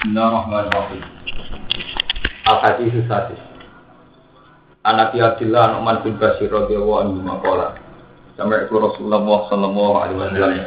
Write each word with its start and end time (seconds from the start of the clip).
Bismillahirrahmanirrahim. 0.00 1.04
Al-Hadis 2.48 3.04
Sadis. 3.04 3.36
Anak 4.80 5.12
Abdullah 5.12 5.76
Nu'man 5.76 6.00
bin 6.00 6.16
Basir 6.16 6.48
radhiyallahu 6.48 7.04
anhu 7.04 7.20
maqala. 7.20 7.76
Sampai 8.32 8.64
itu 8.64 8.80
Rasulullah 8.80 9.20
sallallahu 9.52 9.94
alaihi 10.00 10.16
wasallam. 10.16 10.64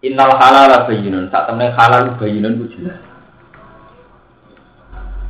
Innal 0.00 0.32
halala 0.40 0.88
bayyinun, 0.88 1.28
tak 1.28 1.44
temne 1.52 1.68
halal 1.76 2.16
bayyinun 2.16 2.56
ku 2.56 2.72
jelas. 2.72 3.04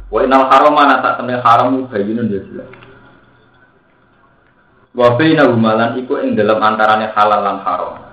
Wa 0.07 0.23
innal 0.23 0.47
harama 0.47 0.95
tak 1.03 1.19
temne 1.19 1.43
haram 1.43 1.91
bayyinun 1.91 2.31
ya 2.31 2.39
jelas. 2.39 2.71
Wa 4.95 5.19
bainahuma 5.19 5.75
lan 5.75 5.91
iku 5.99 6.23
ing 6.23 6.39
dalam 6.39 6.63
antarane 6.63 7.11
halal 7.19 7.43
lan 7.43 7.59
haram. 7.67 8.08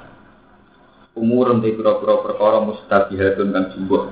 Umur 1.16 1.56
untuk 1.56 1.72
pira-pira 1.80 2.20
perkara 2.20 2.60
mustabihatun 2.60 3.56
kan 3.56 3.72
jumbuh. 3.72 4.12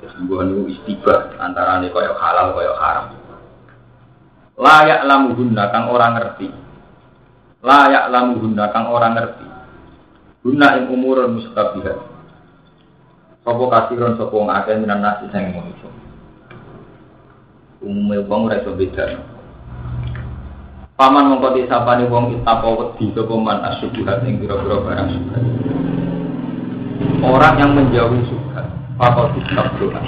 Jumbuh 0.00 0.40
niku 0.48 0.62
istibah 0.72 1.36
antarane 1.36 1.92
kaya 1.92 2.16
halal 2.16 2.56
kaya 2.56 2.72
haram. 2.80 3.06
Layak 4.56 5.04
guna 5.36 5.68
kang 5.68 5.92
orang 5.92 6.16
ngerti. 6.16 6.48
Layak 7.60 8.08
lamu 8.08 8.40
guna 8.40 8.64
kang 8.72 8.88
orang 8.88 9.12
ngerti. 9.12 9.46
Guna 10.40 10.66
ing 10.80 10.84
umurun 10.88 11.36
mustabihat. 11.36 12.00
Sopo 13.44 13.68
kasiron 13.68 14.16
sopo 14.16 14.40
ngake 14.48 14.80
minan 14.80 15.04
nasi 15.04 15.28
sing 15.28 15.52
manusa. 15.52 15.90
Umume 17.84 18.24
wong 18.24 18.48
ora 18.48 18.64
iso 18.64 18.72
beda. 18.72 19.20
Paman 20.96 21.28
mongko 21.28 21.60
disapani 21.60 22.08
wong 22.08 22.40
itako 22.40 22.96
wedi 22.96 23.12
sapa 23.12 23.34
man 23.36 23.60
asyubuhat 23.68 24.24
ing 24.24 24.40
pira-pira 24.40 24.80
barang 24.80 25.08
syubhat. 25.12 25.44
Orang 27.20 27.54
yang 27.58 27.72
menjauhi 27.74 28.22
syubhat, 28.28 28.66
fakol 28.96 29.32
kitab 29.36 29.72
doa. 29.80 30.00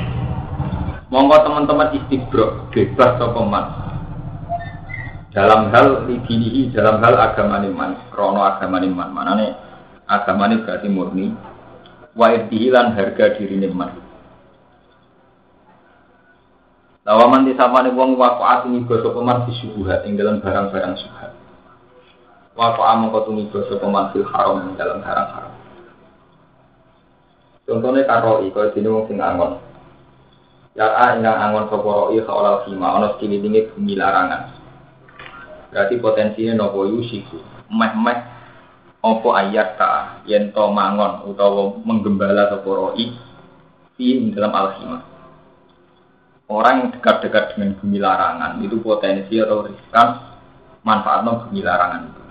Monggo 1.08 1.36
teman-teman 1.40 1.96
istiqro 1.96 2.68
bebas 2.68 3.16
sapa 3.16 3.40
man. 3.44 3.66
Dalam 5.32 5.72
hal 5.72 6.04
lidinihi, 6.08 6.72
dalam 6.72 7.00
hal 7.00 7.16
agama 7.16 7.60
man, 7.64 7.96
krono 8.12 8.44
agama 8.44 8.80
man, 8.84 9.08
manane 9.12 9.56
agama 10.04 10.52
berarti 10.52 10.88
murni. 10.88 11.32
Wa 12.12 12.32
lan 12.36 12.86
harga 12.92 13.36
diri 13.40 13.56
man. 13.72 14.08
Lawaman 17.08 17.48
disapane 17.48 17.88
wong 17.96 18.20
wafaat 18.20 18.68
niga 18.68 19.00
sapa 19.00 19.20
man 19.24 19.48
disubuhat 19.48 20.04
ing 20.04 20.20
dalam 20.20 20.44
barang-barang 20.44 20.92
subhat. 21.00 21.32
Wafaat 22.52 23.00
mongko 23.00 23.32
tuniga 23.32 23.64
sapa 23.64 23.88
man 23.88 24.12
fil 24.12 24.28
haram 24.28 24.76
dalam 24.76 25.00
barang 25.00 25.30
haram. 25.32 25.57
Contohnya 27.68 28.08
karoi, 28.08 28.48
kalau 28.48 28.72
dini 28.72 28.88
wong 28.88 29.04
sing 29.12 29.20
angon. 29.20 29.60
Ya 30.72 30.88
a 30.88 31.20
ingang 31.20 31.36
angon 31.36 31.68
sapa 31.68 31.84
roi 31.84 32.16
khaulal 32.24 32.64
khima 32.64 32.96
ana 32.96 33.12
sekililinge 33.12 33.76
bumi 33.76 33.92
larangan. 33.92 34.56
Berarti 35.68 36.00
potensinya 36.00 36.64
nopo 36.64 36.88
yusiku. 36.88 37.36
Meh-meh 37.68 38.18
opo 39.04 39.36
ayat 39.36 39.76
ta 39.76 40.24
yen 40.24 40.48
to 40.56 40.64
mangon 40.72 41.28
utawa 41.28 41.76
menggembala 41.84 42.48
sapa 42.48 42.70
roi 42.72 43.12
di 43.98 44.32
dalam 44.32 44.54
al-khimah 44.54 45.02
orang 46.48 46.74
yang 46.80 46.90
dekat-dekat 46.96 47.44
dengan 47.54 47.76
bumi 47.76 47.98
larangan 48.00 48.62
itu 48.64 48.80
potensi 48.80 49.36
atau 49.36 49.68
riskan 49.68 50.08
manfaatnya 50.80 51.44
bumi 51.44 51.60
larangan 51.60 52.08
itu. 52.08 52.22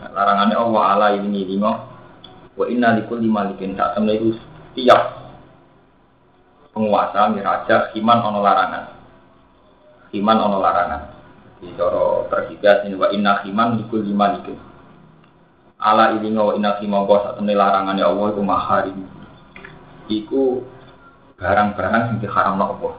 Nah, 0.00 0.08
larangannya 0.16 0.56
Allah 0.56 0.82
ala 0.96 1.06
ini 1.20 1.44
lima 1.44 1.70
wa 2.56 2.64
inna 2.68 2.96
likul 2.96 3.20
lima 3.20 3.52
likin 3.52 3.76
tak 3.76 3.92
temen 3.92 4.16
itu 4.16 4.40
tiap 4.72 5.02
penguasa 6.72 7.28
raja 7.32 7.76
iman 7.96 8.18
ono 8.32 8.38
larangan. 8.40 8.84
Iman 10.12 10.38
ono 10.40 10.56
larangan. 10.60 11.02
Di 11.62 11.70
coro 11.78 12.26
tergigas 12.26 12.82
ini 12.84 12.98
wa 12.98 13.08
inna 13.14 13.46
iman 13.46 13.78
likul 13.78 14.02
lima 14.02 14.34
likin 14.34 14.72
ala 15.82 16.14
ini 16.14 16.30
wa 16.30 16.54
inna 16.54 16.78
lima 16.78 17.02
bos 17.02 17.26
atau 17.26 17.42
larangannya 17.42 18.06
Allah 18.06 18.26
itu 18.30 18.42
mahari 18.42 18.94
iku 20.06 20.62
barang-barang 21.42 22.14
yang 22.14 22.18
diharam 22.22 22.62
Allah 22.62 22.94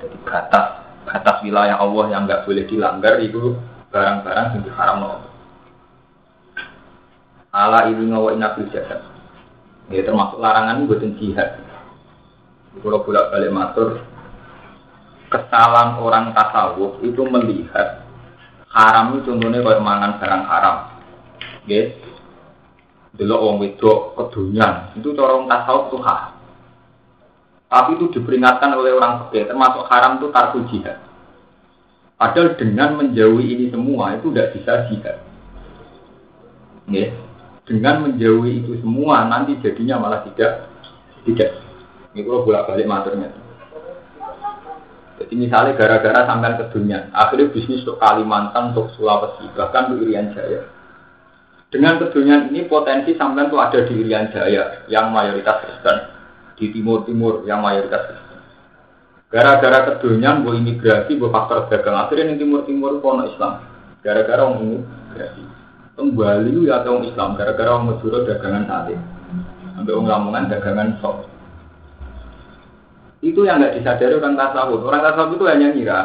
jadi 0.00 0.16
batas 0.24 0.66
batas 1.04 1.36
wilayah 1.44 1.76
Allah 1.76 2.04
yang 2.08 2.24
nggak 2.24 2.48
boleh 2.48 2.64
dilanggar 2.64 3.20
itu 3.20 3.60
barang-barang 3.92 4.46
yang 4.56 4.62
diharam 4.64 4.98
Allah. 5.02 5.28
Ala 7.50 7.90
ini 7.90 8.06
ngawa 8.06 8.38
inabil 8.38 8.70
jasad. 8.70 9.02
Ya 9.90 10.06
termasuk 10.06 10.38
larangan 10.38 10.86
buatin 10.86 11.18
jihad. 11.18 11.58
Kalau 12.78 13.02
bolak 13.02 13.34
balik 13.34 13.50
matur, 13.50 13.88
kesalahan 15.26 15.98
orang 15.98 16.30
tasawuf 16.30 17.02
itu 17.02 17.26
melihat 17.26 18.06
haram 18.70 19.18
itu 19.18 19.26
contohnya 19.26 19.58
kalau 19.66 19.82
mangan 19.82 20.22
barang 20.22 20.44
haram. 20.46 20.76
Yes. 21.66 21.98
Dulu 23.18 23.34
orang 23.34 23.58
wedok 23.66 24.14
kedunyan 24.14 24.94
itu 24.94 25.10
corong 25.18 25.50
tasawuf 25.50 25.90
tuh 25.90 26.02
haram. 26.06 26.38
Tapi 27.70 27.98
itu 27.98 28.10
diperingatkan 28.14 28.74
oleh 28.74 28.94
orang 28.94 29.26
fakir, 29.26 29.46
termasuk 29.46 29.86
haram 29.86 30.18
itu 30.18 30.26
tarku 30.34 30.58
jihad. 30.70 30.98
Padahal 32.18 32.58
dengan 32.58 32.98
menjauhi 32.98 33.46
ini 33.54 33.64
semua 33.70 34.18
itu 34.18 34.30
tidak 34.30 34.58
bisa 34.58 34.72
jihad. 34.90 35.16
Ya. 36.90 37.14
Dengan 37.68 38.08
menjauhi 38.08 38.64
itu 38.64 38.80
semua 38.82 39.28
nanti 39.28 39.54
jadinya 39.60 40.00
malah 40.00 40.24
tidak 40.26 40.70
tidak. 41.24 41.50
Ini 42.10 42.26
kalau 42.26 42.42
bolak 42.42 42.66
balik 42.66 42.88
maturnya. 42.90 43.30
Jadi 45.20 45.34
misalnya 45.36 45.76
gara-gara 45.76 46.24
sampai 46.24 46.56
ke 46.56 46.64
dunia, 46.72 47.12
akhirnya 47.12 47.52
bisnis 47.52 47.84
untuk 47.84 48.00
Kalimantan, 48.00 48.72
untuk 48.72 48.88
Sulawesi, 48.96 49.52
bahkan 49.52 49.92
untuk 49.92 50.08
Irian 50.08 50.32
Jaya. 50.32 50.64
Dengan 51.70 52.00
kedunian 52.00 52.48
ini 52.50 52.64
potensi 52.66 53.14
sampai 53.14 53.46
itu 53.46 53.56
ada 53.60 53.78
di 53.84 53.94
Irian 54.00 54.32
Jaya 54.32 54.88
yang 54.88 55.12
mayoritas 55.12 55.60
Kristen 55.60 55.96
di 56.56 56.72
timur-timur 56.72 57.44
yang 57.44 57.60
mayoritas 57.60 58.10
Kristen. 58.10 58.40
Gara-gara 59.30 59.78
kedunian, 59.92 60.42
bu 60.42 60.56
imigrasi, 60.56 61.14
bu 61.20 61.30
faktor 61.30 61.68
dagang, 61.68 62.00
akhirnya 62.00 62.34
di 62.34 62.40
timur-timur 62.40 62.98
kono 63.04 63.28
Islam. 63.28 63.62
Gara-gara 64.00 64.40
orang 64.40 64.58
imigrasi. 64.64 65.49
Kembali 66.00 66.64
ya 66.64 66.80
orang 66.80 67.04
Islam, 67.04 67.36
gara-gara 67.36 67.76
orang 67.76 67.92
Madura 67.92 68.24
dagangan 68.24 68.64
sate. 68.64 68.96
Sampai 69.76 69.92
orang 69.92 70.08
Lamongan 70.08 70.48
dagangan 70.48 70.96
sok. 71.04 71.28
Itu 73.20 73.44
yang 73.44 73.60
nggak 73.60 73.76
disadari 73.76 74.16
orang 74.16 74.32
tasawuf. 74.32 74.80
Orang 74.80 75.04
tasawuf 75.04 75.36
itu 75.36 75.44
hanya 75.44 75.68
ngira 75.76 76.00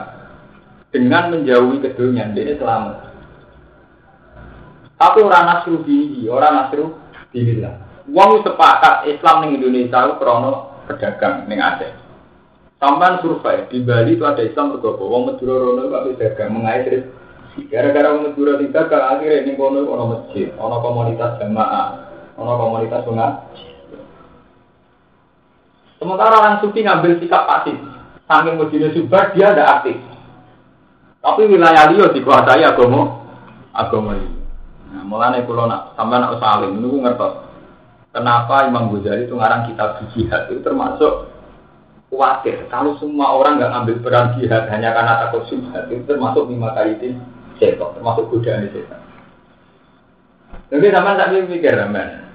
dengan 0.91 1.31
menjauhi 1.31 1.79
kedunian, 1.79 2.35
dia 2.35 2.59
selamat. 2.59 3.07
Tapi 5.00 5.19
orang 5.23 5.44
nasru 5.47 5.79
orang 6.28 6.53
nasru 6.59 6.85
lah. 7.63 7.75
Wong 8.11 8.44
sepakat 8.44 9.07
Islam 9.07 9.47
ning 9.47 9.63
Indonesia 9.63 10.11
itu 10.11 10.13
krono 10.19 10.84
pedagang 10.91 11.47
ning 11.47 11.63
Aceh. 11.63 11.91
Sampai 12.84 13.23
survei 13.23 13.63
di 13.72 13.79
Bali 13.79 14.19
itu 14.19 14.28
ada 14.28 14.44
Islam 14.44 14.75
bergopo. 14.75 15.07
Wong 15.07 15.31
Madura 15.31 15.55
rono 15.55 15.88
itu 15.88 16.19
dagang 16.19 16.51
mengait 16.51 17.07
Gara-gara 17.55 18.11
wong 18.11 18.31
Madura 18.31 18.59
tidak 18.59 18.91
kan 18.91 19.16
akhirnya 19.16 19.47
ning 19.47 19.55
kono 19.55 19.88
ono 19.88 20.03
masjid, 20.11 20.51
ono 20.59 20.75
komunitas 20.83 21.39
jamaah, 21.39 21.88
ono 22.35 22.53
komunitas 22.59 23.07
pengaji. 23.07 23.66
Sementara 25.95 26.35
orang 26.35 26.59
sufi 26.59 26.83
ngambil 26.83 27.16
sikap 27.23 27.47
pasif. 27.47 27.79
Saking 28.27 28.59
masjidnya 28.59 28.89
subar 28.91 29.31
dia 29.31 29.55
ada 29.55 29.79
aktif. 29.79 29.95
Tapi 31.23 31.41
wilayah 31.47 31.89
liya 31.95 32.11
dikuasai 32.11 32.67
agama 32.67 33.23
agama 33.72 34.19
ini. 34.19 34.29
Nah, 34.91 35.03
mulane 35.07 35.47
kula 35.47 35.66
nak 35.66 35.95
sampean 35.95 36.27
nak 36.27 36.35
saling 36.43 36.75
niku 36.75 36.99
ngertos. 36.99 37.33
Kenapa 38.11 38.67
Imam 38.67 38.91
Ghazali 38.91 39.27
itu 39.27 39.35
ngarang 39.35 39.67
kitab 39.72 39.99
jihad 40.11 40.47
itu 40.47 40.63
termasuk 40.63 41.35
khawatir 42.08 42.63
kalau 42.72 42.96
semua 42.96 43.35
orang 43.35 43.59
nggak 43.59 43.72
ngambil 43.75 43.96
peran 44.08 44.25
jihad 44.40 44.72
hanya 44.72 44.96
karena 44.96 45.19
takut 45.19 45.43
syubhat 45.51 45.91
itu 45.91 46.03
termasuk 46.08 46.47
lima 46.47 46.72
kali 46.72 46.96
itu 46.96 47.19
setan 47.57 47.96
termasuk 47.96 48.29
godaan 48.31 48.67
setan. 48.69 49.02
Jadi 50.72 50.87
sama 50.91 51.19
tak 51.19 51.31
mikir 51.34 51.75
teman. 51.75 52.25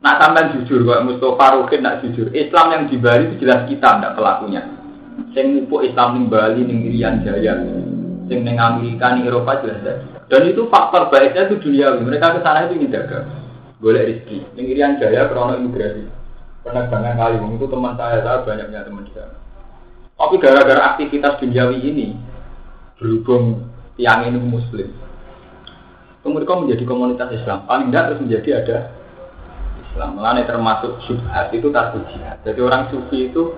Nak 0.00 0.16
sampai 0.16 0.48
jujur 0.56 0.80
kok 0.88 1.04
Mustafa 1.04 1.60
Rukin 1.60 1.84
nak 1.84 2.00
jujur 2.00 2.32
Islam 2.32 2.72
yang 2.72 2.82
di 2.88 2.96
Bali 2.96 3.28
itu 3.28 3.44
jelas 3.44 3.68
kita 3.68 4.00
tidak 4.00 4.16
pelakunya. 4.16 4.64
Sing 5.36 5.52
mupu 5.52 5.84
Islam 5.84 6.16
di 6.16 6.24
Bali 6.24 6.64
ning 6.64 6.88
Irian 6.88 7.20
Jaya, 7.20 7.60
sing 8.24 8.40
ning 8.40 8.56
Amerika 8.56 9.12
Eropa 9.20 9.60
jelas. 9.60 10.00
Dan 10.32 10.48
itu 10.48 10.72
faktor 10.72 11.12
baiknya 11.12 11.52
itu 11.52 11.60
dunia. 11.60 11.92
Mereka 12.00 12.38
ke 12.38 12.40
sana 12.40 12.64
itu 12.64 12.80
dagang 12.88 13.28
boleh 13.80 14.08
rezeki. 14.08 14.56
Yang 14.56 14.66
Irian 14.72 14.92
Jaya 14.96 15.28
krono 15.28 15.56
imigrasi. 15.56 16.04
Penerbangan 16.60 17.16
kali 17.16 17.36
itu 17.40 17.66
teman 17.68 17.96
saya, 17.96 18.20
saya 18.20 18.44
banyaknya 18.44 18.84
teman 18.84 19.08
di 19.08 19.12
sana. 19.16 19.36
Tapi 20.20 20.36
gara-gara 20.36 20.92
aktivitas 20.92 21.40
duniawi 21.40 21.80
ini, 21.80 22.12
berhubung 23.00 23.69
tiang 24.00 24.24
ini 24.24 24.40
muslim, 24.40 24.88
kemudian 26.24 26.64
menjadi 26.64 26.84
komunitas 26.88 27.28
Islam. 27.36 27.68
Paling 27.68 27.92
tidak 27.92 28.04
terus 28.08 28.20
menjadi 28.24 28.50
ada 28.64 28.76
Islam. 29.84 30.10
Mulane 30.16 30.48
termasuk 30.48 31.04
syubhat 31.04 31.52
itu 31.52 31.68
tarkul 31.68 32.08
jihad. 32.08 32.40
Jadi 32.40 32.60
orang 32.64 32.88
sufi 32.88 33.28
itu 33.28 33.52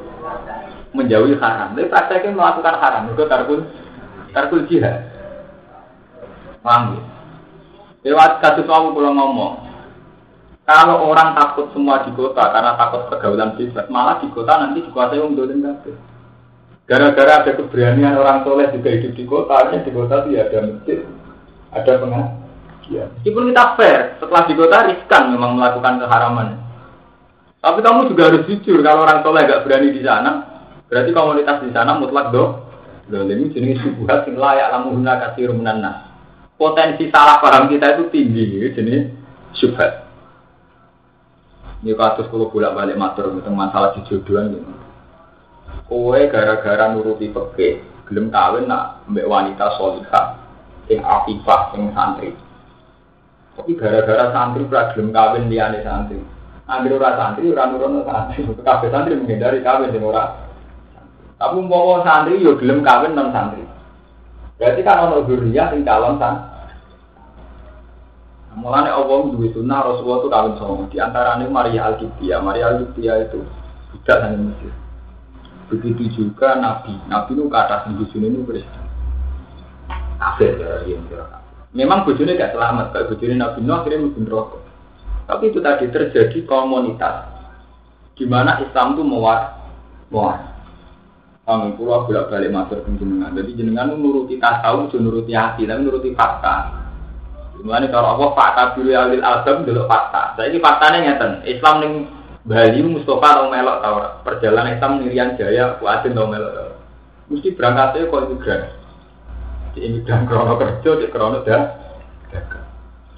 menjauhi 0.91 1.39
haram. 1.39 1.79
Tapi 1.79 1.87
prakteknya 1.87 2.35
melakukan 2.35 2.75
haram 2.83 3.03
itu 3.15 3.23
tarkul 3.31 3.59
tarkul 4.35 4.67
jihad. 4.67 5.15
Paham 6.59 6.99
ya? 6.99 7.03
Lewat 8.03 8.43
kasus 8.43 8.67
kamu 8.67 8.99
kalau 8.99 9.15
ngomong, 9.15 9.55
kalau 10.67 11.07
orang 11.07 11.39
takut 11.39 11.71
semua 11.71 12.03
di 12.03 12.11
kota 12.19 12.51
karena 12.51 12.75
takut 12.75 13.07
pergaulan 13.07 13.55
bebas, 13.55 13.87
malah 13.87 14.19
di 14.19 14.27
kota 14.35 14.59
nanti 14.59 14.83
dikuasai 14.83 15.23
orang 15.23 15.39
dolim 15.39 15.63
kabeh. 15.63 15.95
Gara-gara 16.93 17.41
ada 17.41 17.57
keberanian 17.57 18.21
orang 18.21 18.45
soleh 18.45 18.69
juga 18.69 18.93
hidup 18.93 19.17
di 19.17 19.25
kota, 19.25 19.65
di 19.73 19.89
kota 19.97 20.29
itu 20.29 20.37
ya 20.37 20.45
ada 20.45 20.61
masjid, 20.61 21.01
ada 21.73 21.93
pengajian. 21.97 23.09
Meskipun 23.17 23.49
kita 23.49 23.65
fair, 23.81 24.01
setelah 24.21 24.43
di 24.45 24.55
kota 24.61 24.77
riskan 24.93 25.23
memang 25.33 25.57
melakukan 25.57 26.05
keharaman. 26.05 26.61
Tapi 27.65 27.81
kamu 27.81 28.13
juga 28.13 28.29
harus 28.29 28.45
jujur, 28.45 28.85
kalau 28.85 29.09
orang 29.09 29.25
soleh 29.25 29.41
gak 29.41 29.65
berani 29.65 29.89
di 29.89 30.05
sana, 30.05 30.45
berarti 30.93 31.11
komunitas 31.17 31.65
di 31.65 31.73
sana 31.73 31.97
mutlak 31.97 32.29
do. 32.29 32.61
Loh, 33.09 33.25
ini 33.25 33.49
jenis 33.57 33.81
subuhat 33.81 34.29
yang 34.29 34.37
layak 34.37 34.69
lamuhuna 34.77 35.17
kasih 35.17 35.49
rumunan 35.49 35.81
Potensi 36.61 37.09
salah 37.09 37.41
paham 37.41 37.73
kita 37.73 37.97
itu 37.97 38.13
tinggi, 38.13 38.69
jenis 38.69 39.09
subhat. 39.57 40.05
Ini 41.81 41.97
kasus 41.97 42.29
kalau 42.29 42.53
bolak 42.53 42.77
balik 42.77 43.01
matur 43.01 43.33
tentang 43.33 43.57
masalah 43.57 43.97
jodohan 44.05 44.61
gitu. 44.61 44.82
Kowe 45.93 46.21
gara-gara 46.33 46.89
nuruti 46.97 47.29
peke, 47.29 47.85
gelem 48.09 48.33
kawin 48.33 48.65
nak 48.65 49.05
mbak 49.13 49.29
wanita 49.29 49.77
solihah, 49.77 50.41
sing 50.89 51.05
afifah, 51.05 51.73
sing 51.77 51.93
santri. 51.93 52.33
Tapi 53.53 53.77
gara-gara 53.77 54.33
santri 54.33 54.65
ora 54.65 54.93
gelem 54.97 55.13
kawin 55.13 55.53
liyane 55.53 55.85
santri. 55.85 56.17
Ambil 56.65 56.97
ora 56.97 57.13
santri, 57.21 57.53
ora 57.53 57.69
nurono 57.69 58.09
santri. 58.09 58.41
Kabeh 58.65 58.89
santri 58.89 59.21
menghindari 59.21 59.61
kawin 59.61 59.93
sing 59.93 60.01
ora. 60.01 60.49
Tapi 61.37 61.55
umpama 61.61 62.01
santri 62.09 62.41
yo 62.41 62.57
gelem 62.57 62.81
kawin 62.81 63.13
non 63.13 63.29
santri. 63.29 63.61
Berarti 64.57 64.81
kan 64.81 65.11
ono 65.11 65.29
dzurriyyah 65.29 65.77
sing 65.77 65.85
calon 65.85 66.17
santri. 66.17 66.51
Mulane 68.53 68.93
Allah 68.93 69.33
duwe 69.33 69.49
sunnah 69.49 69.81
Rasulullah 69.81 70.21
itu 70.21 70.29
kawin 70.29 70.53
sama. 70.61 70.85
Di 70.93 71.01
antaranya 71.01 71.49
Maria 71.49 71.89
al 71.89 71.97
Maria 72.45 72.65
al 72.69 72.85
itu 72.85 73.41
tidak 74.05 74.19
hanya 74.25 74.37
Mesir. 74.41 74.82
Begitu 75.71 76.03
juga 76.15 76.59
Nabi. 76.59 76.97
Nabi 77.07 77.31
itu 77.37 77.45
kata 77.47 77.87
sini 77.87 78.33
itu 78.33 78.43
Kristen. 78.49 78.85
Kafir 80.23 80.55
ya, 80.55 80.87
yang 80.87 81.03
kira 81.11 81.43
Memang 81.73 82.05
bujurnya 82.07 82.39
gak 82.39 82.55
selamat. 82.55 82.87
Kayak 82.93 83.09
bujurnya 83.11 83.37
Nabi 83.41 83.59
Nuh 83.65 83.77
akhirnya 83.81 84.05
mungkin 84.05 84.25
rokok. 84.29 84.63
Tapi 85.27 85.45
itu 85.49 85.59
tadi 85.65 85.89
terjadi 85.89 86.39
komunitas. 86.45 87.33
Di 88.13 88.29
mana 88.29 88.61
Islam 88.61 88.95
itu 88.95 89.03
mewar, 89.03 89.57
mewar. 90.13 90.53
Kami 91.43 91.75
pulau 91.75 92.07
bolak 92.07 92.31
balik 92.31 92.55
masuk 92.55 92.87
ke 92.87 93.03
jenengan. 93.03 93.35
Jadi 93.35 93.51
jenengan 93.59 93.91
nuruti 93.99 94.39
tasawuf, 94.39 94.95
nuruti 94.95 95.35
hati, 95.35 95.67
tapi 95.67 95.83
nuruti 95.83 96.15
fakta. 96.15 96.83
Mulane 97.63 97.91
kalau 97.95 98.19
Allah 98.19 98.31
fakta 98.35 98.63
biru 98.75 98.91
alil 98.95 99.23
album 99.23 99.63
dulu 99.67 99.87
fakta. 99.87 100.39
Ini 100.39 100.59
faktanya 100.59 100.99
ngeten. 101.03 101.33
Islam 101.47 101.75
ning 101.79 101.93
Bali 102.43 102.83
Mustafa 102.83 103.29
tau 103.39 103.47
melok 103.51 103.79
tau 103.79 103.97
perjalanan 104.27 104.75
Islam 104.75 104.99
Nirian 104.99 105.39
Jaya 105.39 105.79
Kuatin 105.79 106.15
tau 106.15 106.27
melok 106.27 106.53
tau. 106.53 106.71
Mesti 107.31 107.55
berangkatnya 107.55 108.11
kok 108.11 108.23
imigran. 108.29 108.63
Di 109.73 109.79
imigran 109.87 110.27
krono 110.27 110.59
kerja, 110.59 110.91
di 110.99 111.07
krono 111.09 111.41
dah. 111.47 111.63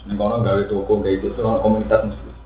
Ini 0.04 0.20
kono 0.20 0.44
gawe 0.44 0.62
toko 0.68 1.00
kayak 1.00 1.24
itu 1.24 1.32
komunitas 1.40 2.04
muslim. 2.04 2.36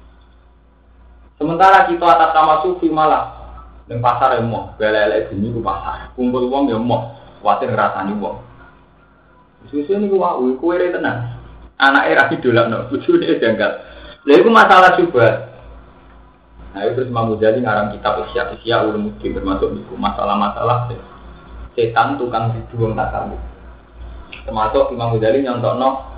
Sementara 1.34 1.90
kita 1.90 2.06
atas 2.06 2.30
nama 2.34 2.62
sufi 2.62 2.86
malah 2.86 3.34
Neng 3.88 4.04
pasar 4.04 4.36
mau, 4.44 4.76
bela-bela 4.76 5.32
bunyi 5.32 5.48
ku 5.48 5.64
pasar. 5.64 6.12
Kumpul 6.12 6.44
uang 6.52 6.68
yang 6.68 6.84
mau, 6.84 7.16
khawatir 7.40 7.72
ngerasani 7.72 8.12
uang. 8.20 8.36
Susu 9.72 9.96
ini 9.96 10.12
ku 10.12 10.20
wau, 10.20 10.44
kue 10.60 10.76
tenang 10.92 11.38
anak 11.78 12.04
era 12.10 12.22
idolak 12.34 12.66
no 12.66 12.78
bujune 12.90 13.38
janggal 13.38 13.72
lha 14.26 14.34
iku 14.34 14.50
masalah 14.50 14.98
coba 14.98 15.26
nah 16.72 16.84
itu 16.84 16.92
terus 17.00 17.08
Imam 17.08 17.32
Ghazali 17.34 17.64
ngarang 17.64 17.88
kitab 17.96 18.20
Isya 18.28 18.42
Isya 18.60 18.76
Ulumuddin 18.88 19.32
termasuk 19.32 19.72
itu 19.72 19.94
masalah-masalah 19.96 20.92
setan 21.72 22.20
tukang 22.20 22.52
dibuang 22.52 22.96
tasawuf 22.96 23.40
termasuk 24.44 24.92
Imam 24.92 25.16
Ghazali 25.16 25.44
no 25.44 26.08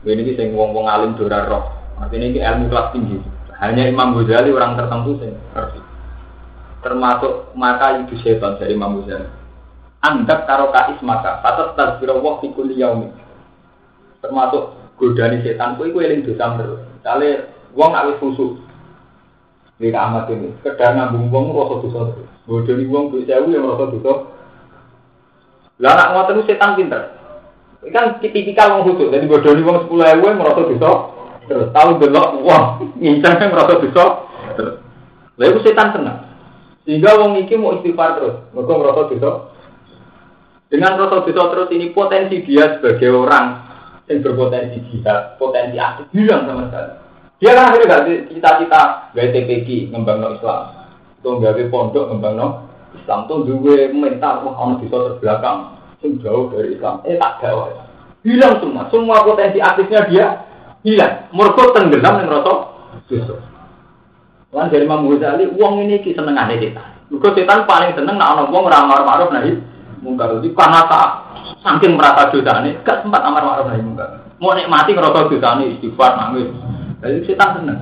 ini 0.00 0.32
sing 0.32 0.56
wong-wong 0.56 0.88
alim 0.88 1.12
dorar 1.12 1.44
roh. 1.44 1.64
Artinya 2.00 2.32
ini 2.32 2.40
ilmu 2.40 2.72
kelas 2.72 2.88
tinggi. 2.96 3.20
Hanya 3.60 3.84
Imam 3.84 4.16
Ghazali 4.16 4.48
orang 4.48 4.80
tertentu 4.80 5.20
sing 5.20 5.36
ngerti. 5.52 5.80
Termasuk 6.80 7.52
maka 7.52 8.00
itu 8.00 8.16
setan 8.24 8.56
dari 8.56 8.72
Imam 8.72 9.04
Ghazali. 9.04 9.28
Anggap 10.00 10.48
karo 10.48 10.72
kais 10.72 10.96
maka 11.04 11.44
patut 11.44 11.76
tasbiro 11.76 12.24
wah 12.24 12.40
fikul 12.40 12.72
yaumi. 12.72 13.12
Termasuk 14.24 14.96
godani 14.96 15.44
setan 15.44 15.76
kuwi 15.76 15.92
kuwi 15.92 16.08
eling 16.08 16.24
dosa 16.24 16.56
terus. 16.56 16.80
Kale 17.04 17.52
wong 17.76 17.92
awis 17.92 18.16
khusus. 18.16 18.56
Iki 19.80 19.96
amat 19.96 20.28
ini, 20.28 20.52
sekedar 20.60 20.92
ngambung 20.92 21.32
wong 21.32 21.56
rasa 21.56 21.74
dosa 21.80 22.00
terus. 22.12 22.28
Godani 22.44 22.84
wong 22.84 23.04
duit 23.08 23.24
sewu 23.24 23.48
yang 23.48 23.64
rasa 23.64 23.88
dosa. 23.88 24.12
Lah 25.80 25.92
nak 25.96 26.10
ngoten 26.12 26.44
setan 26.44 26.76
pinter. 26.76 27.16
Ini 27.80 27.88
kan 27.88 28.20
tipikal 28.20 28.76
wong 28.76 28.92
khusus, 28.92 29.08
jadi 29.08 29.24
godani 29.24 29.64
wong 29.64 29.88
10.000 29.88 30.20
yang 30.20 30.36
merasa 30.36 30.68
dosa. 30.68 30.90
Terus 31.48 31.72
tahu 31.72 31.90
delok 31.96 32.28
wong 32.44 32.64
ngincang 33.00 33.40
merasa 33.48 33.80
dosa. 33.80 34.04
Terus. 34.60 34.74
Lah 35.40 35.46
itu 35.48 35.60
setan 35.64 35.88
seneng. 35.96 36.18
Sehingga 36.84 37.16
wong 37.16 37.40
iki 37.40 37.56
mau 37.56 37.80
istighfar 37.80 38.20
terus, 38.20 38.36
mergo 38.52 38.84
merasa 38.84 39.08
dosa. 39.08 39.30
Dengan 40.68 41.00
rasa 41.00 41.24
dosa 41.24 41.42
terus 41.56 41.72
ini 41.72 41.96
potensi 41.96 42.44
dia 42.44 42.76
sebagai 42.76 43.16
orang 43.16 43.64
yang 44.12 44.20
berpotensi 44.20 44.84
jihad, 44.92 45.40
potensi 45.40 45.80
aktif 45.80 46.04
hilang 46.12 46.44
sama 46.44 46.68
sekali. 46.68 46.92
Dia 47.40 47.56
kan 47.56 47.72
akhirnya 47.72 47.88
gak 47.88 48.04
cita-cita 48.28 48.82
gaya 49.16 49.28
TPG 49.32 49.88
ngembang 49.88 50.20
Islam, 50.36 50.62
tuh 51.24 51.40
gawe 51.40 51.62
pondok 51.72 52.12
ngembang 52.12 52.36
Islam 52.92 53.24
tuh 53.32 53.48
dua 53.48 53.88
mental 53.96 54.44
wah 54.44 54.54
orang 54.60 54.84
bisa 54.84 54.96
terbelakang, 55.16 55.72
yang 56.04 56.20
jauh 56.20 56.52
dari 56.52 56.76
Islam, 56.76 57.00
eh 57.08 57.16
tak 57.16 57.40
ada 57.40 57.80
hilang 58.20 58.60
semua, 58.60 58.84
semua 58.92 59.24
potensi 59.24 59.56
aktifnya 59.56 60.00
dia 60.12 60.26
hilang, 60.84 61.32
mereka 61.32 61.72
tenggelam 61.72 62.20
yang 62.20 62.28
rotok 62.28 62.58
justru. 63.08 63.40
Lan 64.52 64.68
dari 64.68 64.84
Imam 64.84 65.06
Ghazali, 65.06 65.46
uang 65.46 65.86
ini 65.86 66.02
seneng 66.02 66.34
aneh 66.34 66.58
setan. 66.58 67.06
Mereka 67.08 67.38
setan 67.38 67.64
paling 67.70 67.94
seneng 67.94 68.18
nak 68.18 68.34
orang 68.34 68.50
uang 68.50 68.64
ramar 68.66 69.00
maruf 69.06 69.30
nahi 69.30 69.54
mungkar. 70.02 70.36
Jadi 70.36 70.50
karena 70.52 70.90
tak 70.90 71.08
saking 71.62 71.94
merasa 71.94 72.34
dosa 72.34 72.58
ini, 72.64 72.74
gak 72.82 73.06
sempat 73.06 73.22
amar 73.22 73.46
ma'ruf 73.46 73.70
nahi 73.70 73.80
mungkar. 73.80 74.26
Mau 74.42 74.52
nikmati 74.52 74.90
ngerasa 74.92 75.30
dosa 75.30 75.48
ini 75.56 75.78
istighfar 75.78 76.18
nangis. 76.18 76.50
Jadi 77.00 77.18
kita 77.24 77.44
seneng. 77.56 77.80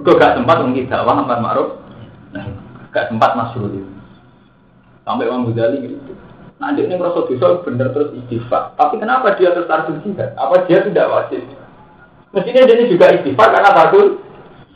Gue 0.00 0.14
gak 0.16 0.38
sempat 0.38 0.62
mungkin 0.62 0.86
dakwah 0.86 1.18
amar 1.18 1.42
ma'ruf. 1.42 1.82
Nah, 2.30 2.46
gak 2.94 3.10
sempat 3.10 3.34
masuk 3.34 3.74
itu. 3.74 3.90
Sampai 5.02 5.26
Imam 5.26 5.50
Ghazali 5.50 5.82
gitu. 5.82 6.14
Nah, 6.60 6.76
dia 6.76 6.86
ini 6.86 6.94
merasa 7.00 7.24
dosa 7.24 7.64
bener 7.64 7.88
terus 7.90 8.14
istighfar. 8.20 8.76
Tapi 8.76 9.00
kenapa 9.00 9.34
dia 9.34 9.50
tarsul 9.64 9.98
jihad? 10.04 10.36
Apa 10.36 10.68
dia 10.68 10.84
tidak 10.84 11.08
wajib? 11.08 11.42
Mestinya 12.30 12.68
dia 12.68 12.76
ini 12.78 12.92
juga 12.92 13.10
istighfar 13.10 13.48
karena 13.50 13.70
tarsul 13.74 14.20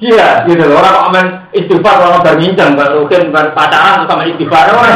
Iya, 0.03 0.43
gitu 0.51 0.67
loh. 0.67 0.83
Orang 0.83 1.07
aman 1.07 1.27
istighfar, 1.55 2.03
orang 2.03 2.27
berbincang, 2.27 2.75
baru 2.75 3.07
mungkin 3.07 3.31
pacaran 3.31 4.11
sama 4.11 4.27
istighfar. 4.27 4.75
Orang 4.75 4.91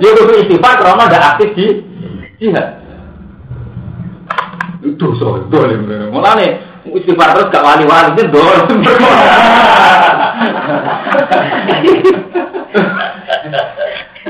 dia 0.00 0.16
kudu 0.16 0.32
istighfar 0.40 0.80
karena 0.80 1.04
ada 1.04 1.18
aktif 1.36 1.52
di 1.52 1.66
jihad. 2.40 2.80
Itu 4.80 5.12
so, 5.20 5.44
dolim. 5.52 5.84
Mulane 6.08 6.69
istighfar 6.94 7.34
terus 7.36 7.50
gak 7.52 7.64
wali-wali 7.64 8.10
itu 8.14 8.22
dolim. 8.30 8.80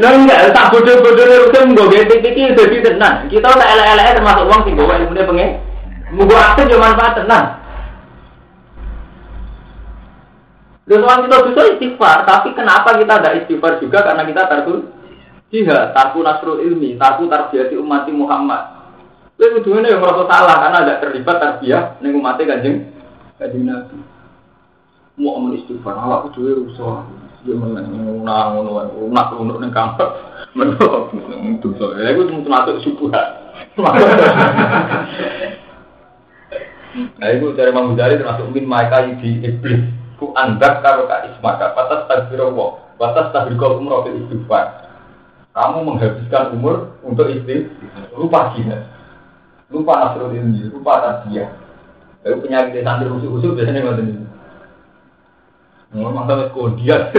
Lah 0.00 0.11
enggak, 0.17 0.57
tak 0.57 0.69
bodoh-bodoh 0.73 1.26
itu 1.29 1.59
nggak 1.61 1.88
gede 1.93 2.17
iki 2.25 2.43
dadi 2.57 2.79
tenan. 2.81 3.29
Kita 3.29 3.52
tak 3.52 3.69
elek-elek 3.69 4.17
termasuk 4.17 4.49
wong 4.49 4.61
sing 4.64 4.75
gawe 4.81 4.95
ilmune 4.97 5.23
pengen. 5.29 5.50
Mugo 6.17 6.35
aktif 6.35 6.73
yo 6.73 6.81
manfaat 6.81 7.21
tenan. 7.21 7.45
Lalu 10.90 11.31
kita 11.31 11.37
bisa 11.47 11.62
istighfar, 11.76 12.26
tapi 12.26 12.50
kenapa 12.57 12.99
kita 12.99 13.23
ada 13.23 13.31
istighfar 13.38 13.79
juga 13.79 14.02
karena 14.02 14.26
kita 14.26 14.43
tertulis 14.50 14.90
Jihad, 15.50 15.90
tarku 15.99 16.23
nasrul 16.23 16.62
ilmi, 16.62 16.95
tarku 16.95 17.26
tarbiyati 17.26 17.75
umat 17.75 18.07
Muhammad. 18.14 18.80
Itu 19.40 19.56
tujuannya 19.56 19.88
yang 19.88 20.04
merasa 20.04 20.28
salah 20.28 20.56
karena 20.61 20.78
ada 20.85 20.94
terlibat 21.00 21.40
tarbiyah 21.40 21.97
ning 22.04 22.12
umat 22.20 22.37
kanjeng 22.37 22.92
kanjeng 23.40 23.64
Nabi. 23.64 23.97
Mau 25.16 25.40
amun 25.40 25.56
istighfar, 25.56 25.97
Allah 25.97 26.20
aku 26.20 26.37
duwe 26.37 26.61
rusak. 26.61 27.09
Dia 27.40 27.56
menang 27.56 27.88
ngono 27.88 28.20
ngono 28.52 29.09
nak 29.09 29.32
ngono 29.32 29.56
ning 29.64 29.73
kamar. 29.73 30.28
Dosa. 31.64 31.87
Ya 32.04 32.12
iku 32.12 32.28
termasuk 32.28 32.85
subuhat. 32.85 33.56
Nah 37.16 37.28
itu 37.32 37.47
dari 37.56 37.73
Imam 37.73 37.97
Ghazali 37.97 38.20
termasuk 38.20 38.44
min 38.52 38.68
maika 38.68 39.09
di 39.09 39.40
iblis. 39.40 39.88
Ku 40.20 40.37
andak 40.37 40.85
karo 40.85 41.09
ka 41.09 41.32
ismaka 41.32 41.73
batas 41.73 42.04
takbiro 42.12 42.52
wa 42.52 42.76
batas 43.00 43.32
takbiro 43.32 43.80
umroh 43.80 44.04
fil 44.04 44.20
istighfar. 44.20 44.85
Kamu 45.56 45.80
menghabiskan 45.80 46.52
umur 46.61 47.00
untuk 47.00 47.26
istri 47.32 47.73
lupa 48.14 48.52
gina, 48.54 48.85
lupa 49.71 49.93
nasrul 49.97 50.35
ini, 50.35 50.69
lupa 50.69 51.00
tadiyah. 51.00 51.49
Lalu 52.27 52.37
penyakit 52.45 52.85
santri 52.85 53.09
usul-usul 53.09 53.57
biasanya 53.57 53.81
nggak 53.81 54.03
ini. 54.05 54.25
Ngomong 55.97 56.29
sampai 56.29 56.53
kodian. 56.55 57.03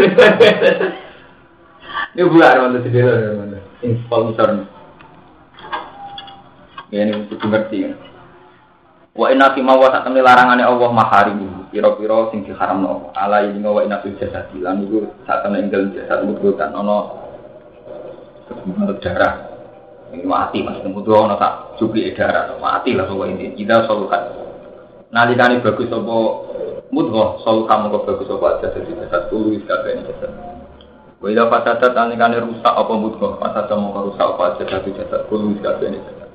Ini 2.11 2.27
bulan 2.27 2.59
mana 2.59 2.79
sendiri 2.83 3.07
mana. 3.39 3.59
Install 3.79 4.21
misalnya. 4.31 4.67
Ya 6.91 7.07
ini 7.07 7.23
mesti 7.23 7.35
ngerti. 7.39 7.77
Wa 9.15 9.31
inna 9.31 9.55
fi 9.55 9.63
ma 9.63 9.79
wa 9.79 9.87
satamni 9.91 10.19
larangane 10.19 10.63
Allah 10.63 10.91
maharimu 10.91 11.71
pira-pira 11.71 12.27
sing 12.31 12.43
diharamno 12.43 13.15
ala 13.15 13.47
ini 13.47 13.63
wa 13.63 13.79
inna 13.79 14.03
fil 14.03 14.15
jasad 14.19 14.51
lan 14.59 14.83
iku 14.83 15.07
satamne 15.23 15.63
ing 15.63 15.71
dalem 15.71 15.95
jasad 15.95 16.23
ana 16.59 16.97
darah 18.99 19.50
ini 20.11 20.23
mati 20.27 20.59
mas. 20.63 20.79
Mudhu 20.83 21.15
ana 21.15 21.35
tak 21.39 21.79
cupi 21.79 22.11
darah. 22.13 22.55
Mati 22.59 22.95
lah 22.95 23.07
pokok 23.07 23.27
ini. 23.31 23.55
Kita 23.55 23.87
solukan. 23.87 24.21
Nalikane 25.11 25.63
bagus 25.63 25.91
apa? 25.91 26.15
Mudhu 26.91 27.41
solu 27.43 27.67
kamu 27.67 27.91
kok 27.91 28.03
bagus 28.07 28.29
apa? 28.31 28.47
Jasad 28.63 28.83
jasad 28.87 29.21
tulu 29.31 29.55
wis 29.55 29.63
kabeh 29.67 30.03
jasad. 30.03 30.31
Wa 31.21 31.27
ila 31.31 31.47
fasadat 31.47 31.91
nalikane 31.95 32.43
rusak 32.43 32.73
apa 32.73 32.93
mudhu 32.95 33.39
fasadat 33.39 33.75
mongko 33.75 34.11
rusak 34.11 34.27
apa? 34.35 34.43
Jasad 34.59 34.83
jasad 34.91 35.21
tulu 35.31 35.55
wis 35.55 35.59
kabeh 35.63 35.95
jasad. 35.95 36.29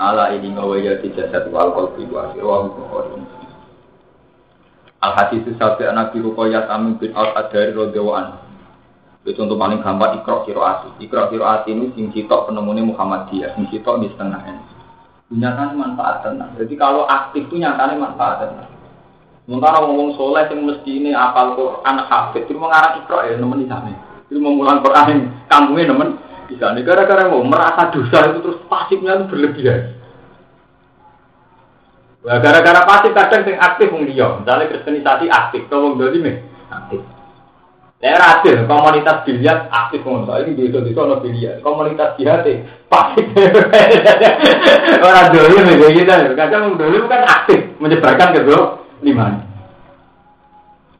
Ala 0.00 0.32
ini 0.32 0.56
ngawaya 0.56 1.00
di 1.00 1.12
jasad 1.12 1.48
wal 1.48 1.72
qalbi 1.76 2.08
wa 2.08 2.32
sirwa 2.32 2.68
bukhari 2.72 3.40
al 5.00 5.12
hadis 5.16 5.44
sabi 5.56 5.88
anak 5.88 6.12
koyat 6.12 6.68
amin 6.68 7.00
bin 7.00 7.16
al 7.16 7.32
adari 7.32 7.72
rodewan 7.72 8.36
itu 9.20 9.36
contoh 9.36 9.56
paling 9.60 9.84
gampang 9.84 10.20
ikro 10.20 10.48
kiroati 10.48 10.96
ikro 11.04 11.28
kiroati 11.28 11.70
ini 11.72 11.92
sing 11.92 12.08
sitok 12.12 12.48
penemunya 12.48 12.84
Muhammadiyah 12.84 13.56
sing 13.56 13.68
sitok 13.68 14.00
di 14.00 14.08
setengah 14.12 14.40
ini 14.48 14.62
nyatanya 15.40 15.74
manfaat 15.76 16.26
tenang 16.26 16.56
jadi 16.56 16.74
kalau 16.74 17.04
aktif 17.06 17.46
itu 17.46 17.60
nyatanya 17.60 17.96
manfaat 18.00 18.48
tenang 18.48 18.80
Sementara 19.50 19.82
ngomong 19.82 20.14
soleh 20.14 20.46
yang 20.46 20.62
mesti 20.62 20.90
ini 21.02 21.10
apal 21.10 21.58
Quran 21.58 21.96
hafid, 22.06 22.46
itu 22.46 22.54
mengarang 22.54 23.02
ikro 23.02 23.18
ya 23.26 23.34
nemen 23.34 23.58
di 23.58 23.66
sana. 23.66 23.90
Itu 24.30 24.38
mengulang 24.38 24.78
Quran 24.78 25.26
kampungnya 25.50 25.90
nemen 25.90 26.22
di 26.46 26.54
sana. 26.54 26.78
Gara-gara 26.86 27.26
mau 27.26 27.42
merasa 27.42 27.90
dosa 27.90 28.30
itu 28.30 28.46
terus 28.46 28.62
pasifnya 28.70 29.18
itu 29.18 29.26
berlebihan. 29.26 29.98
Gara-gara 32.22 32.86
pasif 32.86 33.10
kadang 33.10 33.42
sing 33.42 33.58
aktif 33.58 33.90
wong 33.90 34.06
liya, 34.06 34.38
misalnya 34.38 34.70
kristenisasi 34.70 35.26
aktif, 35.26 35.66
to 35.66 35.76
wong 35.82 35.98
nih 35.98 36.46
aktif. 36.70 37.02
Daerah 38.00 38.40
adil, 38.40 38.64
komunitas 38.64 39.28
biliar 39.28 39.68
aktif 39.68 40.00
wong 40.08 40.24
ini 40.24 40.56
di 40.56 40.72
itu 40.72 40.96
ono 40.96 41.20
biliar, 41.20 41.60
komunitas 41.60 42.16
jihad 42.16 42.48
pasif. 42.88 43.28
Orang 45.04 45.28
dolim 45.36 45.68
ya 45.68 45.88
gitu, 45.92 46.32
kadang 46.32 46.80
dolim 46.80 47.04
kan 47.12 47.28
aktif 47.28 47.76
menyebarkan 47.76 48.32
ke 48.32 48.40
lima. 49.04 49.44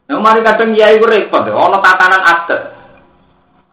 Nah, 0.05 0.21
mari 0.21 0.45
kadang 0.45 0.77
kiai 0.77 1.01
ku 1.01 1.09
repot, 1.09 1.41
ono 1.49 1.81
tatanan 1.81 2.21
adat. 2.21 2.61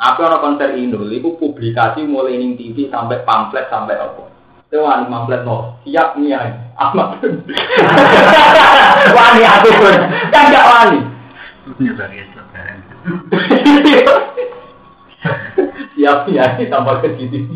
Apa 0.00 0.20
ono 0.24 0.40
konser 0.40 0.80
Indo, 0.80 1.04
itu 1.12 1.36
publikasi 1.36 2.08
mulai 2.08 2.40
ning 2.40 2.56
TV 2.56 2.88
sampai 2.88 3.28
pamflet 3.28 3.68
sampai 3.68 4.08
apa. 4.08 4.24
Itu 4.72 4.80
wani 4.80 5.04
mamplet 5.04 5.44
no, 5.44 5.76
siap 5.84 6.16
niai, 6.16 6.56
amat. 6.80 7.20
wani 9.20 9.42
pun, 9.68 9.96
kan 10.32 10.44
gak 10.48 10.64
wani. 10.64 11.17
Siap 15.98 16.18
niai 16.30 16.64
tambah 16.70 17.02
ke 17.02 17.08
GTV. 17.18 17.52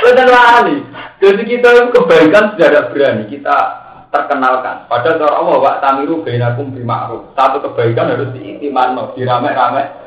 Bukan 0.00 0.28
wani. 0.28 0.76
Jadi 1.20 1.42
kita 1.48 1.92
kebaikan 1.92 2.56
sudah 2.56 2.68
ada 2.68 2.82
berani 2.90 3.24
kita 3.28 3.56
terkenalkan. 4.08 4.88
Padahal 4.88 5.18
kalau 5.20 5.34
Allah 5.40 5.56
wa 5.60 5.72
tamiru 5.80 6.24
bainakum 6.24 6.72
bima'ruf. 6.72 7.32
Satu 7.36 7.60
kebaikan 7.64 8.12
harus 8.12 8.32
diitiman, 8.32 8.96
dirame-rame 9.14 10.04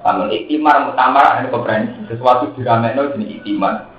namun 0.00 0.32
iktimar 0.32 0.88
mutamar 0.88 1.44
ini 1.44 1.52
keberanian 1.52 2.08
sesuatu 2.08 2.56
diramekno 2.56 3.12
jenis 3.12 3.36
iktimar. 3.40 3.92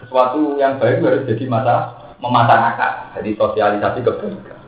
Sesuatu 0.00 0.56
yang 0.56 0.80
baik 0.80 1.04
harus 1.04 1.28
jadi 1.28 1.44
masa 1.44 1.92
memasyarakat, 2.24 3.20
jadi 3.20 3.30
sosialisasi 3.36 4.00
kebaikan. 4.00 4.59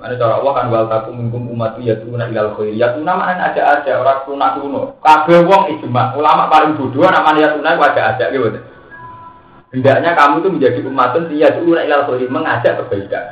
Mana 0.00 0.16
cara 0.16 0.40
Allah 0.40 0.52
kan 0.56 0.66
wal 0.72 0.88
takum 0.88 1.12
minkum 1.12 1.44
umat 1.52 1.76
ya 1.84 1.92
tuna 2.00 2.24
ilal 2.32 2.56
khair. 2.56 2.72
Ya 2.72 2.96
tuna 2.96 3.20
mana 3.20 3.52
ada 3.52 3.60
ada 3.60 3.92
orang 4.00 4.24
tuna 4.24 4.46
tuno. 4.56 4.96
Kabeh 5.04 5.44
wong 5.44 5.76
ijma. 5.76 6.16
Ulama 6.16 6.48
paling 6.48 6.80
bodoh 6.80 7.04
namanya 7.04 7.38
ya 7.44 7.48
tuna 7.52 7.76
ada 7.76 8.02
ada 8.16 8.24
gitu. 8.32 8.60
Hendaknya 9.70 10.16
kamu 10.16 10.40
itu 10.40 10.48
menjadi 10.48 10.78
umat 10.88 11.12
ya 11.36 11.48
tuna 11.52 11.84
ilal 11.84 12.08
khair 12.08 12.28
mengajak 12.32 12.80
kebaikan. 12.80 13.24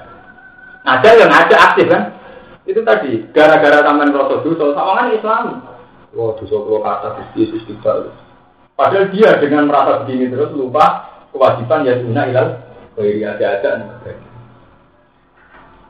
Ngajak 0.84 1.12
yang 1.16 1.30
ngajak 1.32 1.58
aktif 1.72 1.86
kan? 1.88 2.02
Itu 2.68 2.84
tadi 2.84 3.24
gara-gara 3.32 3.80
taman 3.80 4.12
rasa 4.12 4.44
dosa 4.44 4.76
kan 4.76 5.08
Islam. 5.08 5.64
Wah, 6.12 6.36
dosa 6.36 6.52
kalau 6.52 6.84
kata 6.84 7.08
Gusti 7.32 7.56
istighfar. 7.56 8.12
Padahal 8.76 9.08
dia 9.08 9.40
dengan 9.40 9.72
merasa 9.72 10.04
begini 10.04 10.28
terus 10.28 10.52
lupa 10.52 11.08
kewajiban 11.32 11.88
ya 11.88 11.96
guna 11.98 12.22
ilal 12.28 12.48
khairi 12.94 13.24
ada-ada 13.24 13.98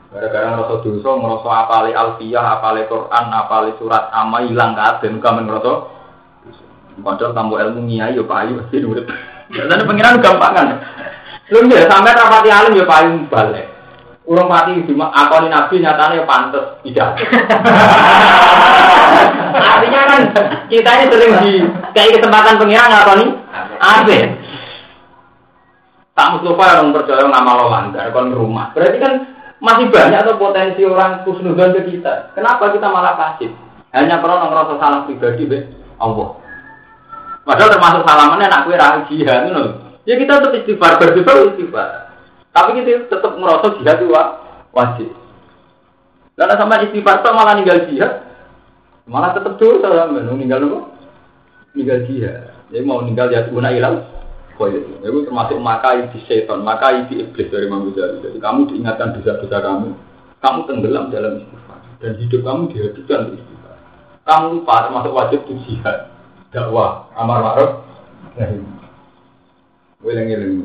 Gara-gara 0.09 0.57
ngerasa 0.57 0.81
dosa, 0.81 1.09
ngerasa 1.21 1.49
apali 1.53 1.91
alfiyah, 1.93 2.45
apali 2.57 2.81
Quran, 2.89 3.25
apali 3.29 3.77
surat 3.77 4.09
ama 4.09 4.41
hilang 4.41 4.73
kabeh, 4.73 5.13
muka 5.13 5.29
ngerasa 5.37 5.73
Padahal 6.99 7.31
kamu 7.31 7.53
ilmu 7.63 7.79
nyai 7.87 8.15
ya 8.15 8.23
payu 8.27 8.59
pasti 8.59 8.83
urip. 8.83 9.07
Dan 9.49 9.81
pengiran 9.87 10.19
gampangan. 10.19 10.67
Lu 11.49 11.65
ya 11.71 11.89
sampai 11.89 12.13
rapati 12.13 12.49
alim 12.51 12.75
ya 12.75 12.85
payu 12.85 13.25
balik. 13.31 13.65
Urung 14.29 14.45
mati 14.45 14.77
cuma 14.85 15.09
akoni 15.09 15.49
nabi 15.49 15.81
nyatanya 15.81 16.21
pantas 16.29 16.77
tidak. 16.85 17.17
Artinya 19.73 20.01
kan 20.05 20.21
kita 20.69 20.85
ini 20.85 21.05
sering 21.09 21.33
di 21.41 21.53
kayak 21.97 22.21
kesempatan 22.21 22.61
pengiran 22.61 22.93
ngakoni 22.93 23.25
abe. 23.81 24.19
Tak 26.13 26.29
Mustafa 26.35 26.65
orang 26.77 26.93
percaya 26.93 27.25
ngamal 27.25 27.73
langgar 27.73 28.05
kon 28.13 28.29
rumah. 28.29 28.69
Berarti 28.77 28.97
kan 29.01 29.13
masih 29.59 29.91
banyak 29.91 30.23
atau 30.23 30.39
potensi 30.39 30.81
orang 30.87 31.27
kusnudan 31.27 31.75
ke 31.75 31.91
kita. 31.95 32.31
Kenapa 32.35 32.71
kita 32.71 32.87
malah 32.87 33.15
pasif? 33.19 33.51
Hanya 33.91 34.23
karena 34.23 34.47
ngerasa 34.47 34.73
salah 34.79 34.99
pribadi 35.03 35.43
be 35.45 35.59
Allah. 35.99 36.39
Padahal 37.43 37.73
termasuk 37.73 38.01
salamannya 38.05 38.47
nak 38.47 38.63
kue 38.67 38.75
rahasia, 38.77 39.35
Ya 40.07 40.15
kita 40.17 40.41
tetap 40.41 40.55
istighfar, 40.57 40.97
berdoa 40.97 41.53
istighfar. 41.53 41.89
Tapi 42.55 42.69
kita 42.81 43.09
tetap 43.11 43.33
merasa 43.37 43.77
jihad 43.77 43.99
itu 43.99 44.09
wajib. 44.73 45.09
Karena 46.39 46.55
sama 46.55 46.79
istighfar 46.85 47.19
malah 47.35 47.53
ninggal 47.59 47.83
jihad, 47.91 48.25
malah 49.05 49.35
tetap 49.35 49.59
dosa 49.59 49.91
sama 49.91 50.23
ninggal 50.23 50.61
apa? 50.65 50.79
Ninggal 51.75 51.99
jihad. 52.07 52.55
Jadi 52.69 52.85
mau 52.85 53.01
ninggal 53.03 53.27
jihad 53.27 53.49
guna 53.51 53.73
ilang. 53.73 54.18
Itu. 54.67 54.91
Itu 54.99 55.19
termasuk 55.23 55.57
maka 55.63 55.95
di 56.11 56.19
setan, 56.27 56.67
maka 56.67 57.07
di 57.07 57.23
iblis 57.23 57.47
dari 57.47 57.71
Imam 57.71 57.87
Ghazali. 57.87 58.19
Jadi 58.19 58.37
kamu 58.43 58.59
diingatkan 58.67 59.15
dosa-dosa 59.15 59.57
kamu, 59.63 59.89
kamu 60.43 60.59
tenggelam 60.67 61.05
dalam 61.07 61.39
istighfar 61.39 61.79
dan 62.03 62.11
hidup 62.19 62.41
kamu 62.43 62.61
dihabiskan 62.75 63.19
di 63.31 63.33
istighfar. 63.39 63.77
Kamu 64.27 64.45
lupa 64.59 64.75
termasuk 64.83 65.11
wajib 65.15 65.39
di 65.47 65.53
jihad, 65.63 66.11
dakwah, 66.51 67.07
amar 67.15 67.39
ma'ruf, 67.39 67.71
nahi. 68.35 68.59
Weleng-weleng. 70.03 70.63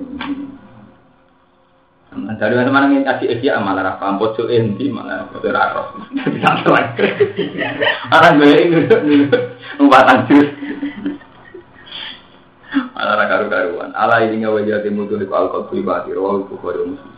Dari 2.14 2.54
mana 2.54 2.70
mana 2.70 2.86
ingin 2.86 3.02
kasih 3.02 3.42
dia 3.42 3.58
malah 3.58 3.98
apa 3.98 4.14
pojok 4.14 4.46
inti 4.46 4.86
malah 4.86 5.26
pojok 5.34 5.50
raro. 5.50 5.98
Bisa 6.14 6.62
terang. 6.62 6.94
Orang 8.14 8.38
gue 8.38 8.54
ini 8.54 8.86
numpatan 9.82 10.30
jus. 10.30 10.46
Malah 12.74 13.26
karu 13.30 13.46
karuan. 13.46 13.90
Allah 13.94 14.26
ini 14.26 14.42
nggak 14.42 14.54
wajah 14.54 14.78
timu 14.82 15.06
tuh 15.06 15.22
di 15.22 15.26
alkohol 15.30 15.70
pribadi. 15.70 16.10
Rawal 16.10 16.46
bukhari 16.50 16.82
muslim. 16.82 17.13